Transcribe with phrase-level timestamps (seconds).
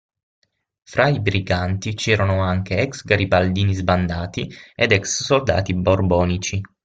[0.81, 6.59] Fra i briganti c'erano anche ex garibaldini sbandati ed ex soldati borbonici.